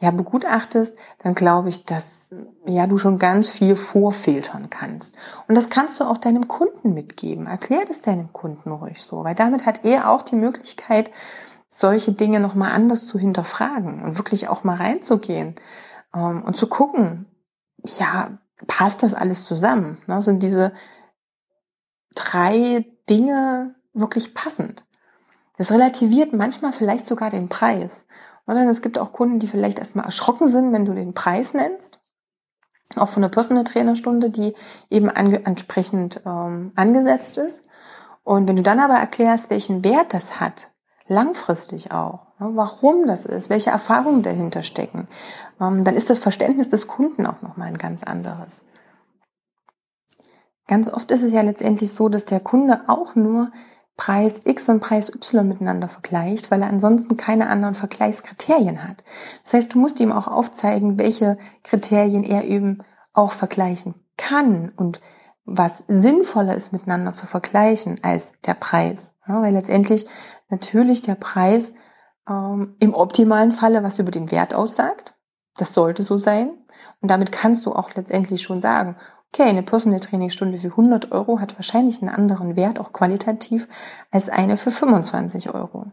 ja 0.00 0.10
begutachtest, 0.10 0.96
dann 1.22 1.34
glaube 1.34 1.68
ich, 1.68 1.84
dass 1.84 2.30
ja 2.66 2.86
du 2.86 2.96
schon 2.96 3.18
ganz 3.18 3.50
viel 3.50 3.76
vorfiltern 3.76 4.70
kannst. 4.70 5.14
Und 5.46 5.54
das 5.54 5.68
kannst 5.68 6.00
du 6.00 6.04
auch 6.04 6.16
deinem 6.16 6.48
Kunden 6.48 6.94
mitgeben. 6.94 7.46
Erklär 7.46 7.84
das 7.86 8.00
deinem 8.00 8.32
Kunden 8.32 8.72
ruhig 8.72 9.02
so, 9.02 9.24
weil 9.24 9.34
damit 9.34 9.66
hat 9.66 9.84
er 9.84 10.10
auch 10.10 10.22
die 10.22 10.36
Möglichkeit, 10.36 11.10
solche 11.68 12.12
Dinge 12.12 12.40
nochmal 12.40 12.72
anders 12.72 13.06
zu 13.06 13.18
hinterfragen 13.18 14.02
und 14.02 14.18
wirklich 14.18 14.48
auch 14.48 14.64
mal 14.64 14.76
reinzugehen 14.76 15.54
ähm, 16.14 16.42
und 16.42 16.56
zu 16.56 16.66
gucken, 16.66 17.26
ja, 17.84 18.38
passt 18.66 19.02
das 19.02 19.14
alles 19.14 19.44
zusammen? 19.44 19.98
Ne? 20.06 20.20
Sind 20.22 20.42
diese 20.42 20.72
drei 22.14 22.86
Dinge 23.08 23.74
wirklich 23.92 24.34
passend? 24.34 24.84
Das 25.58 25.70
relativiert 25.70 26.32
manchmal 26.32 26.72
vielleicht 26.72 27.06
sogar 27.06 27.30
den 27.30 27.48
Preis. 27.48 28.06
Oder 28.50 28.68
es 28.68 28.82
gibt 28.82 28.98
auch 28.98 29.12
Kunden, 29.12 29.38
die 29.38 29.46
vielleicht 29.46 29.78
erstmal 29.78 30.04
erschrocken 30.04 30.48
sind, 30.48 30.72
wenn 30.72 30.84
du 30.84 30.92
den 30.92 31.14
Preis 31.14 31.54
nennst. 31.54 32.00
Auch 32.96 33.08
von 33.08 33.22
einer 33.22 33.30
Personal 33.30 33.62
Trainerstunde, 33.62 34.30
die 34.30 34.54
eben 34.90 35.08
entsprechend 35.08 36.20
ähm, 36.26 36.72
angesetzt 36.74 37.36
ist. 37.36 37.62
Und 38.24 38.48
wenn 38.48 38.56
du 38.56 38.62
dann 38.62 38.80
aber 38.80 38.94
erklärst, 38.94 39.50
welchen 39.50 39.84
Wert 39.84 40.12
das 40.12 40.40
hat, 40.40 40.72
langfristig 41.06 41.92
auch, 41.92 42.26
ne, 42.40 42.50
warum 42.54 43.06
das 43.06 43.24
ist, 43.24 43.50
welche 43.50 43.70
Erfahrungen 43.70 44.24
dahinter 44.24 44.62
stecken, 44.62 45.06
ähm, 45.60 45.84
dann 45.84 45.94
ist 45.94 46.10
das 46.10 46.18
Verständnis 46.18 46.68
des 46.68 46.88
Kunden 46.88 47.26
auch 47.26 47.42
nochmal 47.42 47.68
ein 47.68 47.78
ganz 47.78 48.02
anderes. 48.02 48.62
Ganz 50.66 50.92
oft 50.92 51.10
ist 51.12 51.22
es 51.22 51.32
ja 51.32 51.42
letztendlich 51.42 51.92
so, 51.92 52.08
dass 52.08 52.24
der 52.24 52.40
Kunde 52.40 52.80
auch 52.88 53.14
nur 53.14 53.50
Preis 54.00 54.40
X 54.46 54.66
und 54.70 54.80
Preis 54.80 55.10
Y 55.14 55.46
miteinander 55.46 55.86
vergleicht, 55.86 56.50
weil 56.50 56.62
er 56.62 56.70
ansonsten 56.70 57.18
keine 57.18 57.50
anderen 57.50 57.74
Vergleichskriterien 57.74 58.82
hat. 58.88 59.04
Das 59.44 59.52
heißt, 59.52 59.74
du 59.74 59.78
musst 59.78 60.00
ihm 60.00 60.10
auch 60.10 60.26
aufzeigen, 60.26 60.98
welche 60.98 61.36
Kriterien 61.64 62.24
er 62.24 62.44
eben 62.44 62.82
auch 63.12 63.32
vergleichen 63.32 63.94
kann 64.16 64.72
und 64.74 65.02
was 65.44 65.84
sinnvoller 65.86 66.54
ist 66.54 66.72
miteinander 66.72 67.12
zu 67.12 67.26
vergleichen 67.26 68.00
als 68.02 68.32
der 68.46 68.54
Preis. 68.54 69.12
Ja, 69.28 69.42
weil 69.42 69.52
letztendlich 69.52 70.06
natürlich 70.48 71.02
der 71.02 71.16
Preis 71.16 71.74
ähm, 72.26 72.76
im 72.80 72.94
optimalen 72.94 73.52
Falle 73.52 73.82
was 73.82 73.98
über 73.98 74.12
den 74.12 74.30
Wert 74.30 74.54
aussagt. 74.54 75.12
Das 75.58 75.74
sollte 75.74 76.04
so 76.04 76.16
sein. 76.16 76.52
Und 77.02 77.10
damit 77.10 77.32
kannst 77.32 77.66
du 77.66 77.74
auch 77.74 77.94
letztendlich 77.94 78.40
schon 78.40 78.62
sagen, 78.62 78.96
okay, 79.32 79.48
eine 79.48 79.62
Personal 79.62 80.00
Trainingstunde 80.00 80.58
für 80.58 80.68
100 80.68 81.12
Euro 81.12 81.40
hat 81.40 81.56
wahrscheinlich 81.56 82.00
einen 82.00 82.10
anderen 82.10 82.56
Wert, 82.56 82.80
auch 82.80 82.92
qualitativ, 82.92 83.68
als 84.10 84.28
eine 84.28 84.56
für 84.56 84.70
25 84.70 85.54
Euro. 85.54 85.86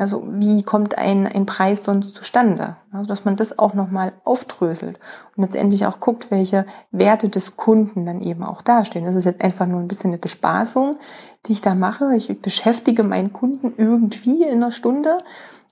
Also 0.00 0.26
wie 0.30 0.62
kommt 0.62 0.96
ein, 0.96 1.26
ein 1.26 1.44
Preis 1.44 1.84
sonst 1.84 2.14
zustande? 2.14 2.76
Also 2.90 3.06
dass 3.06 3.26
man 3.26 3.36
das 3.36 3.58
auch 3.58 3.74
nochmal 3.74 4.14
aufdröselt 4.24 4.98
und 5.36 5.42
letztendlich 5.42 5.84
auch 5.84 6.00
guckt, 6.00 6.30
welche 6.30 6.64
Werte 6.90 7.28
des 7.28 7.58
Kunden 7.58 8.06
dann 8.06 8.22
eben 8.22 8.42
auch 8.42 8.62
dastehen. 8.62 9.04
Das 9.04 9.14
ist 9.14 9.26
jetzt 9.26 9.44
einfach 9.44 9.66
nur 9.66 9.78
ein 9.78 9.88
bisschen 9.88 10.08
eine 10.08 10.18
Bespaßung, 10.18 10.96
die 11.44 11.52
ich 11.52 11.60
da 11.60 11.74
mache. 11.74 12.16
Ich 12.16 12.40
beschäftige 12.40 13.02
meinen 13.02 13.34
Kunden 13.34 13.74
irgendwie 13.76 14.42
in 14.42 14.54
einer 14.54 14.70
Stunde. 14.70 15.18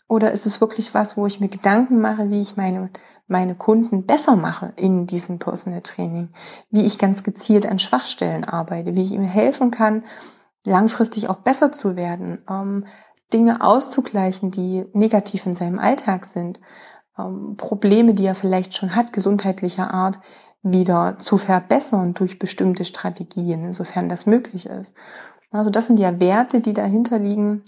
Oder 0.09 0.33
ist 0.33 0.45
es 0.45 0.61
wirklich 0.61 0.93
was, 0.93 1.17
wo 1.17 1.25
ich 1.25 1.41
mir 1.41 1.49
Gedanken 1.49 1.99
mache, 1.99 2.29
wie 2.29 2.43
ich 2.43 2.59
meine, 2.59 2.91
meine 3.29 3.55
Kunden 3.55 4.05
besser 4.05 4.37
mache 4.37 4.73
in 4.77 5.07
diesem 5.07 5.39
Personal 5.39 5.83
Training? 5.83 6.31
Wie 6.71 6.85
ich 6.85 6.99
ganz 6.99 7.23
gezielt 7.23 7.67
an 7.67 7.79
Schwachstellen 7.79 8.45
arbeite? 8.45 8.97
Wie 8.97 9.03
ich 9.03 9.13
ihm 9.13 9.23
helfen 9.23 9.71
kann, 9.71 10.05
langfristig 10.65 11.29
auch 11.29 11.37
besser 11.37 11.71
zu 11.71 11.95
werden? 11.95 12.39
Ähm, 12.51 12.87
Dinge 13.33 13.61
auszugleichen, 13.61 14.51
die 14.51 14.87
negativ 14.93 15.47
in 15.47 15.55
seinem 15.55 15.79
Alltag 15.79 16.25
sind, 16.25 16.59
ähm, 17.19 17.57
Probleme, 17.57 18.15
die 18.15 18.27
er 18.27 18.35
vielleicht 18.35 18.75
schon 18.75 18.97
hat, 18.97 19.13
gesundheitlicher 19.13 19.93
Art, 19.93 20.19
wieder 20.63 21.19
zu 21.19 21.39
verbessern 21.39 22.15
durch 22.15 22.39
bestimmte 22.39 22.85
Strategien, 22.85 23.65
insofern 23.65 24.09
das 24.09 24.27
möglich 24.27 24.67
ist. 24.67 24.93
Also 25.51 25.71
das 25.71 25.87
sind 25.87 25.99
ja 25.99 26.21
Werte, 26.21 26.61
die 26.61 26.75
dahinter 26.75 27.19
liegen, 27.19 27.63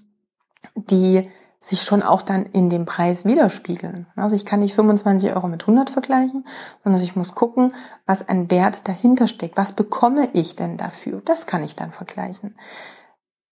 die 0.74 1.30
sich 1.62 1.82
schon 1.82 2.02
auch 2.02 2.22
dann 2.22 2.46
in 2.46 2.70
dem 2.70 2.86
Preis 2.86 3.26
widerspiegeln. 3.26 4.06
Also 4.16 4.34
ich 4.34 4.46
kann 4.46 4.60
nicht 4.60 4.74
25 4.74 5.34
Euro 5.34 5.46
mit 5.46 5.62
100 5.62 5.90
vergleichen, 5.90 6.46
sondern 6.82 7.02
ich 7.02 7.16
muss 7.16 7.34
gucken, 7.34 7.74
was 8.06 8.26
an 8.26 8.50
Wert 8.50 8.88
dahinter 8.88 9.28
steckt. 9.28 9.58
Was 9.58 9.74
bekomme 9.74 10.30
ich 10.32 10.56
denn 10.56 10.78
dafür? 10.78 11.20
Das 11.24 11.46
kann 11.46 11.62
ich 11.62 11.76
dann 11.76 11.92
vergleichen. 11.92 12.56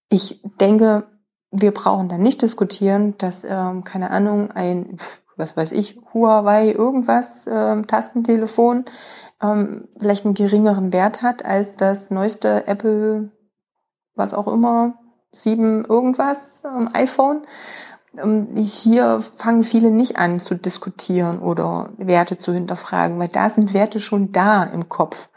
Ich 0.08 0.40
denke, 0.58 1.04
wir 1.50 1.72
brauchen 1.72 2.08
dann 2.08 2.22
nicht 2.22 2.40
diskutieren, 2.40 3.14
dass, 3.18 3.44
ähm, 3.44 3.84
keine 3.84 4.10
Ahnung, 4.10 4.50
ein, 4.52 4.96
was 5.36 5.54
weiß 5.54 5.72
ich, 5.72 6.00
Huawei 6.14 6.72
irgendwas, 6.72 7.46
ähm, 7.46 7.86
Tastentelefon, 7.86 8.86
ähm, 9.42 9.86
vielleicht 9.98 10.24
einen 10.24 10.34
geringeren 10.34 10.94
Wert 10.94 11.20
hat 11.20 11.44
als 11.44 11.76
das 11.76 12.10
neueste 12.10 12.66
Apple, 12.66 13.30
was 14.14 14.32
auch 14.32 14.48
immer, 14.48 14.94
sieben 15.32 15.84
irgendwas, 15.84 16.62
ähm, 16.64 16.88
iPhone. 16.94 17.42
Ähm, 18.16 18.54
hier 18.56 19.20
fangen 19.20 19.62
viele 19.62 19.90
nicht 19.90 20.16
an 20.16 20.40
zu 20.40 20.54
diskutieren 20.54 21.40
oder 21.40 21.90
Werte 21.96 22.38
zu 22.38 22.52
hinterfragen, 22.52 23.18
weil 23.18 23.28
da 23.28 23.50
sind 23.50 23.74
Werte 23.74 24.00
schon 24.00 24.32
da 24.32 24.64
im 24.64 24.88
Kopf. 24.88 25.28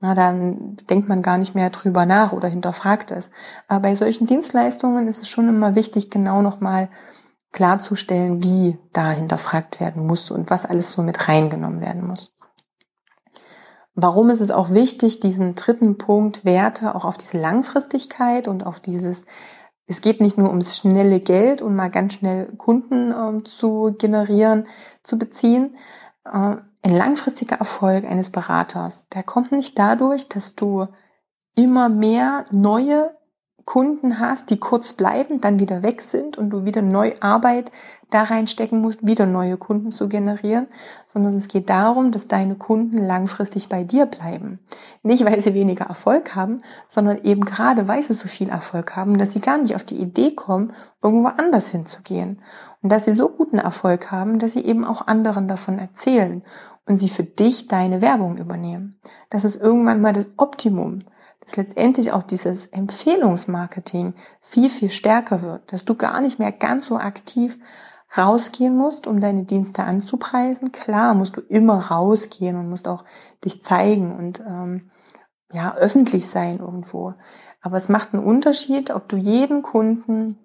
Na, 0.00 0.14
dann 0.14 0.76
denkt 0.90 1.08
man 1.08 1.22
gar 1.22 1.38
nicht 1.38 1.54
mehr 1.54 1.70
drüber 1.70 2.06
nach 2.06 2.32
oder 2.32 2.48
hinterfragt 2.48 3.12
es. 3.12 3.30
Aber 3.68 3.80
bei 3.80 3.94
solchen 3.94 4.26
Dienstleistungen 4.26 5.06
ist 5.06 5.22
es 5.22 5.28
schon 5.28 5.48
immer 5.48 5.76
wichtig, 5.76 6.10
genau 6.10 6.42
nochmal 6.42 6.88
klarzustellen, 7.52 8.42
wie 8.42 8.78
da 8.92 9.10
hinterfragt 9.10 9.78
werden 9.78 10.06
muss 10.06 10.30
und 10.30 10.50
was 10.50 10.64
alles 10.64 10.90
so 10.90 11.02
mit 11.02 11.28
reingenommen 11.28 11.80
werden 11.80 12.06
muss. 12.06 12.34
Warum 13.94 14.30
ist 14.30 14.40
es 14.40 14.50
auch 14.50 14.70
wichtig, 14.70 15.20
diesen 15.20 15.54
dritten 15.54 15.98
Punkt 15.98 16.46
Werte 16.46 16.94
auch 16.94 17.04
auf 17.04 17.18
diese 17.18 17.38
Langfristigkeit 17.38 18.48
und 18.48 18.64
auf 18.64 18.80
dieses, 18.80 19.24
es 19.92 20.00
geht 20.00 20.20
nicht 20.22 20.38
nur 20.38 20.48
ums 20.48 20.78
schnelle 20.78 21.20
Geld 21.20 21.60
und 21.60 21.76
mal 21.76 21.90
ganz 21.90 22.14
schnell 22.14 22.46
Kunden 22.56 23.10
äh, 23.10 23.44
zu 23.44 23.94
generieren, 23.98 24.66
zu 25.02 25.18
beziehen, 25.18 25.76
äh, 26.24 26.56
ein 26.84 26.96
langfristiger 26.96 27.56
Erfolg 27.56 28.04
eines 28.04 28.30
Beraters, 28.30 29.06
der 29.10 29.22
kommt 29.22 29.52
nicht 29.52 29.78
dadurch, 29.78 30.28
dass 30.28 30.54
du 30.54 30.86
immer 31.54 31.90
mehr 31.90 32.46
neue 32.50 33.14
Kunden 33.64 34.18
hast, 34.18 34.50
die 34.50 34.58
kurz 34.58 34.92
bleiben, 34.92 35.40
dann 35.40 35.60
wieder 35.60 35.82
weg 35.82 36.02
sind 36.02 36.36
und 36.36 36.50
du 36.50 36.64
wieder 36.64 36.82
neu 36.82 37.14
Arbeit 37.20 37.70
da 38.10 38.22
reinstecken 38.22 38.80
musst, 38.80 39.06
wieder 39.06 39.26
neue 39.26 39.56
Kunden 39.56 39.90
zu 39.90 40.08
generieren, 40.08 40.66
sondern 41.06 41.34
es 41.34 41.48
geht 41.48 41.70
darum, 41.70 42.10
dass 42.10 42.28
deine 42.28 42.56
Kunden 42.56 42.98
langfristig 42.98 43.68
bei 43.68 43.84
dir 43.84 44.06
bleiben. 44.06 44.58
Nicht, 45.02 45.24
weil 45.24 45.40
sie 45.40 45.54
weniger 45.54 45.86
Erfolg 45.86 46.34
haben, 46.34 46.60
sondern 46.88 47.22
eben 47.24 47.44
gerade, 47.44 47.88
weil 47.88 48.02
sie 48.02 48.14
so 48.14 48.28
viel 48.28 48.50
Erfolg 48.50 48.96
haben, 48.96 49.16
dass 49.16 49.32
sie 49.32 49.40
gar 49.40 49.58
nicht 49.58 49.74
auf 49.74 49.84
die 49.84 50.00
Idee 50.00 50.34
kommen, 50.34 50.72
irgendwo 51.02 51.28
anders 51.28 51.70
hinzugehen. 51.70 52.40
Und 52.82 52.90
dass 52.90 53.04
sie 53.04 53.14
so 53.14 53.28
guten 53.28 53.58
Erfolg 53.58 54.10
haben, 54.10 54.38
dass 54.38 54.52
sie 54.52 54.64
eben 54.64 54.84
auch 54.84 55.06
anderen 55.06 55.48
davon 55.48 55.78
erzählen 55.78 56.42
und 56.86 56.98
sie 56.98 57.08
für 57.08 57.24
dich 57.24 57.68
deine 57.68 58.02
Werbung 58.02 58.38
übernehmen. 58.38 58.98
Das 59.30 59.44
ist 59.44 59.56
irgendwann 59.56 60.00
mal 60.00 60.12
das 60.12 60.26
Optimum, 60.36 60.98
dass 61.44 61.56
letztendlich 61.56 62.12
auch 62.12 62.22
dieses 62.22 62.66
Empfehlungsmarketing 62.66 64.14
viel, 64.40 64.70
viel 64.70 64.90
stärker 64.90 65.42
wird, 65.42 65.72
dass 65.72 65.84
du 65.84 65.94
gar 65.94 66.20
nicht 66.20 66.38
mehr 66.38 66.52
ganz 66.52 66.86
so 66.86 66.96
aktiv 66.96 67.58
rausgehen 68.16 68.76
musst, 68.76 69.06
um 69.06 69.20
deine 69.20 69.44
Dienste 69.44 69.84
anzupreisen. 69.84 70.70
Klar, 70.70 71.14
musst 71.14 71.36
du 71.36 71.40
immer 71.40 71.90
rausgehen 71.90 72.56
und 72.56 72.68
musst 72.68 72.86
auch 72.86 73.04
dich 73.44 73.64
zeigen 73.64 74.14
und 74.16 74.40
ähm, 74.40 74.90
ja 75.52 75.74
öffentlich 75.74 76.28
sein 76.28 76.58
irgendwo. 76.58 77.14
Aber 77.60 77.76
es 77.76 77.88
macht 77.88 78.12
einen 78.12 78.24
Unterschied, 78.24 78.90
ob 78.90 79.08
du 79.08 79.16
jeden 79.16 79.62
Kunden 79.62 80.38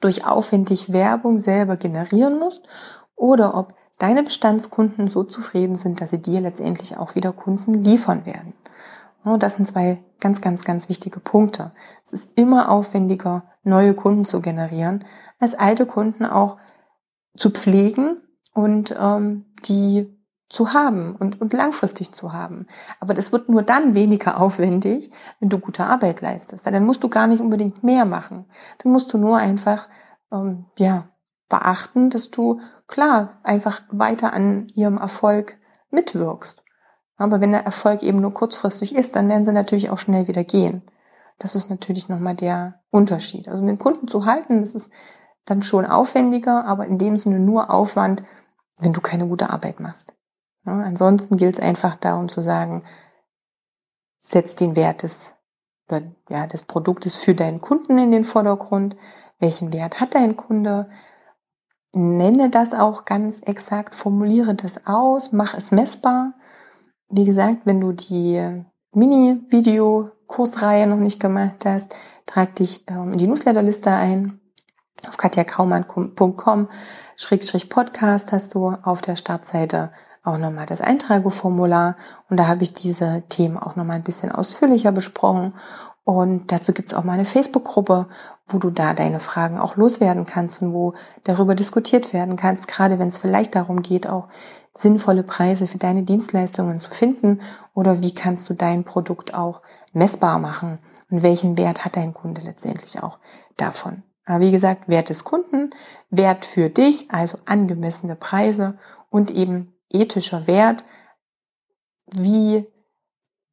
durch 0.00 0.26
aufwendig 0.26 0.92
Werbung 0.92 1.38
selber 1.38 1.76
generieren 1.76 2.38
musst 2.38 2.62
oder 3.16 3.56
ob 3.56 3.74
deine 3.98 4.22
Bestandskunden 4.22 5.08
so 5.08 5.24
zufrieden 5.24 5.76
sind, 5.76 6.00
dass 6.00 6.10
sie 6.10 6.20
dir 6.20 6.40
letztendlich 6.40 6.96
auch 6.96 7.14
wieder 7.14 7.32
Kunden 7.32 7.74
liefern 7.74 8.26
werden. 8.26 8.52
Das 9.38 9.54
sind 9.54 9.66
zwei 9.66 10.02
ganz, 10.22 10.40
ganz, 10.40 10.64
ganz 10.64 10.88
wichtige 10.88 11.20
Punkte. 11.20 11.72
Es 12.06 12.14
ist 12.14 12.30
immer 12.36 12.70
aufwendiger, 12.70 13.44
neue 13.64 13.92
Kunden 13.92 14.24
zu 14.24 14.40
generieren, 14.40 15.04
als 15.38 15.54
alte 15.54 15.84
Kunden 15.84 16.24
auch 16.24 16.56
zu 17.36 17.50
pflegen 17.50 18.22
und 18.54 18.94
ähm, 18.98 19.46
die 19.66 20.18
zu 20.48 20.74
haben 20.74 21.16
und, 21.16 21.40
und 21.40 21.52
langfristig 21.52 22.12
zu 22.12 22.32
haben. 22.32 22.66
Aber 23.00 23.14
das 23.14 23.32
wird 23.32 23.48
nur 23.48 23.62
dann 23.62 23.94
weniger 23.94 24.40
aufwendig, 24.40 25.10
wenn 25.40 25.48
du 25.48 25.58
gute 25.58 25.84
Arbeit 25.84 26.20
leistest, 26.20 26.64
weil 26.64 26.72
dann 26.72 26.86
musst 26.86 27.02
du 27.02 27.08
gar 27.08 27.26
nicht 27.26 27.40
unbedingt 27.40 27.82
mehr 27.82 28.04
machen. 28.04 28.46
Dann 28.78 28.92
musst 28.92 29.12
du 29.12 29.18
nur 29.18 29.38
einfach 29.38 29.88
ähm, 30.30 30.66
ja 30.78 31.08
beachten, 31.48 32.10
dass 32.10 32.30
du 32.30 32.60
klar 32.86 33.40
einfach 33.42 33.82
weiter 33.90 34.32
an 34.32 34.68
ihrem 34.74 34.98
Erfolg 34.98 35.58
mitwirkst. 35.90 36.61
Aber 37.22 37.40
wenn 37.40 37.52
der 37.52 37.64
Erfolg 37.64 38.02
eben 38.02 38.20
nur 38.20 38.34
kurzfristig 38.34 38.94
ist, 38.94 39.16
dann 39.16 39.28
werden 39.28 39.44
sie 39.44 39.52
natürlich 39.52 39.90
auch 39.90 39.98
schnell 39.98 40.28
wieder 40.28 40.44
gehen. 40.44 40.82
Das 41.38 41.54
ist 41.54 41.70
natürlich 41.70 42.08
nochmal 42.08 42.34
der 42.34 42.80
Unterschied. 42.90 43.48
Also 43.48 43.64
den 43.64 43.78
Kunden 43.78 44.08
zu 44.08 44.26
halten, 44.26 44.60
das 44.60 44.74
ist 44.74 44.90
dann 45.44 45.62
schon 45.62 45.86
aufwendiger, 45.86 46.64
aber 46.64 46.86
in 46.86 46.98
dem 46.98 47.16
Sinne 47.16 47.38
nur 47.38 47.70
Aufwand, 47.70 48.22
wenn 48.78 48.92
du 48.92 49.00
keine 49.00 49.26
gute 49.26 49.50
Arbeit 49.50 49.80
machst. 49.80 50.12
Ja, 50.64 50.72
ansonsten 50.72 51.36
gilt 51.36 51.56
es 51.56 51.62
einfach 51.62 51.96
darum 51.96 52.28
zu 52.28 52.42
sagen, 52.42 52.84
setz 54.20 54.54
den 54.54 54.76
Wert 54.76 55.02
des, 55.02 55.34
ja, 56.28 56.46
des 56.46 56.62
Produktes 56.62 57.16
für 57.16 57.34
deinen 57.34 57.60
Kunden 57.60 57.98
in 57.98 58.12
den 58.12 58.24
Vordergrund. 58.24 58.96
Welchen 59.38 59.72
Wert 59.72 60.00
hat 60.00 60.14
dein 60.14 60.36
Kunde? 60.36 60.88
nenne 61.94 62.50
das 62.50 62.72
auch 62.72 63.04
ganz 63.04 63.40
exakt, 63.40 63.94
formuliere 63.94 64.54
das 64.54 64.86
aus, 64.86 65.32
mach 65.32 65.54
es 65.54 65.70
messbar. 65.70 66.34
Wie 67.12 67.24
gesagt, 67.24 67.58
wenn 67.64 67.80
du 67.80 67.92
die 67.92 68.42
Mini-Video-Kursreihe 68.92 70.86
noch 70.86 70.96
nicht 70.96 71.20
gemacht 71.20 71.64
hast, 71.64 71.94
trag 72.26 72.56
dich 72.56 72.84
ähm, 72.88 73.12
in 73.12 73.18
die 73.18 73.26
Newsletterliste 73.26 73.90
ein. 73.90 74.40
Auf 75.08 75.16
katjakaumann.com 75.16 76.68
Schrägstrich 77.16 77.68
Podcast 77.68 78.32
hast 78.32 78.54
du 78.54 78.68
auf 78.82 79.02
der 79.02 79.16
Startseite 79.16 79.92
auch 80.24 80.38
nochmal 80.38 80.66
das 80.66 80.80
Eintrageformular. 80.80 81.96
Und 82.30 82.36
da 82.36 82.46
habe 82.46 82.62
ich 82.62 82.74
diese 82.74 83.24
Themen 83.28 83.58
auch 83.58 83.76
nochmal 83.76 83.96
ein 83.96 84.04
bisschen 84.04 84.32
ausführlicher 84.32 84.92
besprochen. 84.92 85.54
Und 86.04 86.50
dazu 86.50 86.72
gibt 86.72 86.92
es 86.92 86.98
auch 86.98 87.04
mal 87.04 87.12
eine 87.12 87.24
Facebook-Gruppe, 87.24 88.08
wo 88.48 88.58
du 88.58 88.70
da 88.70 88.94
deine 88.94 89.20
Fragen 89.20 89.58
auch 89.58 89.76
loswerden 89.76 90.26
kannst 90.26 90.62
und 90.62 90.72
wo 90.72 90.94
darüber 91.24 91.54
diskutiert 91.54 92.12
werden 92.12 92.36
kannst, 92.36 92.68
gerade 92.68 92.98
wenn 92.98 93.08
es 93.08 93.18
vielleicht 93.18 93.54
darum 93.54 93.82
geht, 93.82 94.08
auch 94.08 94.28
sinnvolle 94.76 95.22
Preise 95.22 95.66
für 95.66 95.78
deine 95.78 96.02
Dienstleistungen 96.02 96.80
zu 96.80 96.90
finden 96.90 97.40
oder 97.74 98.00
wie 98.00 98.14
kannst 98.14 98.48
du 98.48 98.54
dein 98.54 98.84
Produkt 98.84 99.34
auch 99.34 99.62
messbar 99.92 100.38
machen 100.38 100.78
und 101.10 101.22
welchen 101.22 101.58
Wert 101.58 101.84
hat 101.84 101.96
dein 101.96 102.14
Kunde 102.14 102.40
letztendlich 102.40 103.02
auch 103.02 103.18
davon. 103.56 104.02
Aber 104.24 104.40
wie 104.40 104.50
gesagt, 104.50 104.88
Wert 104.88 105.08
des 105.08 105.24
Kunden, 105.24 105.70
Wert 106.10 106.44
für 106.44 106.70
dich, 106.70 107.10
also 107.10 107.38
angemessene 107.44 108.16
Preise 108.16 108.78
und 109.10 109.30
eben 109.30 109.74
ethischer 109.90 110.46
Wert. 110.46 110.84
Wie 112.06 112.66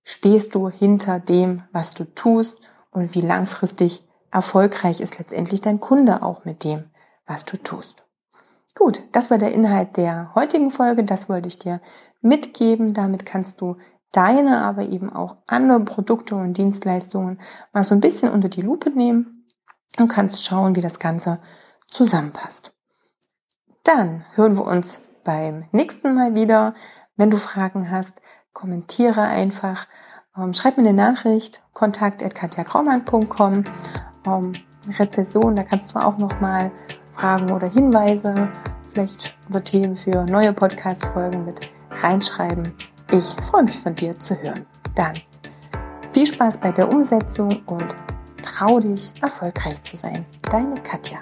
stehst 0.03 0.55
du 0.55 0.69
hinter 0.69 1.19
dem, 1.19 1.63
was 1.71 1.93
du 1.93 2.03
tust 2.03 2.57
und 2.91 3.13
wie 3.13 3.21
langfristig 3.21 4.03
erfolgreich 4.31 4.99
ist 5.01 5.17
letztendlich 5.19 5.61
dein 5.61 5.79
Kunde 5.79 6.21
auch 6.23 6.45
mit 6.45 6.63
dem, 6.63 6.89
was 7.25 7.45
du 7.45 7.57
tust. 7.57 8.05
Gut, 8.75 9.01
das 9.11 9.29
war 9.29 9.37
der 9.37 9.53
Inhalt 9.53 9.97
der 9.97 10.33
heutigen 10.35 10.71
Folge. 10.71 11.03
Das 11.03 11.29
wollte 11.29 11.47
ich 11.47 11.59
dir 11.59 11.81
mitgeben. 12.21 12.93
Damit 12.93 13.25
kannst 13.25 13.61
du 13.61 13.77
deine, 14.11 14.61
aber 14.61 14.83
eben 14.83 15.11
auch 15.11 15.37
andere 15.47 15.81
Produkte 15.81 16.35
und 16.35 16.53
Dienstleistungen 16.57 17.39
mal 17.73 17.83
so 17.83 17.93
ein 17.95 18.01
bisschen 18.01 18.31
unter 18.31 18.49
die 18.49 18.61
Lupe 18.61 18.89
nehmen 18.89 19.45
und 19.97 20.07
kannst 20.07 20.43
schauen, 20.43 20.75
wie 20.75 20.81
das 20.81 20.99
Ganze 20.99 21.39
zusammenpasst. 21.87 22.71
Dann 23.83 24.25
hören 24.35 24.57
wir 24.57 24.65
uns 24.65 25.01
beim 25.23 25.65
nächsten 25.71 26.15
Mal 26.15 26.35
wieder. 26.35 26.73
Wenn 27.15 27.31
du 27.31 27.37
Fragen 27.37 27.91
hast, 27.91 28.21
kommentiere 28.53 29.21
einfach, 29.21 29.87
ähm, 30.37 30.53
schreib 30.53 30.77
mir 30.77 30.87
eine 30.87 30.93
Nachricht, 30.93 31.63
kontakt.katjakraumann.com, 31.73 33.63
ähm, 34.25 34.53
Rezession, 34.97 35.55
da 35.55 35.63
kannst 35.63 35.93
du 35.93 35.99
auch 35.99 36.17
nochmal 36.17 36.71
Fragen 37.19 37.51
oder 37.51 37.67
Hinweise, 37.67 38.33
vielleicht 38.93 39.35
über 39.49 39.61
Themen 39.61 39.97
für 39.97 40.23
neue 40.23 40.53
Podcast-Folgen 40.53 41.43
mit 41.43 41.69
reinschreiben. 42.01 42.71
Ich 43.11 43.35
freue 43.43 43.63
mich 43.63 43.77
von 43.77 43.93
dir 43.93 44.17
zu 44.19 44.41
hören. 44.41 44.65
Dann 44.95 45.13
viel 46.13 46.25
Spaß 46.25 46.59
bei 46.59 46.71
der 46.71 46.89
Umsetzung 46.89 47.61
und 47.65 47.93
trau 48.41 48.79
dich, 48.79 49.11
erfolgreich 49.21 49.83
zu 49.83 49.97
sein. 49.97 50.25
Deine 50.49 50.75
Katja. 50.75 51.19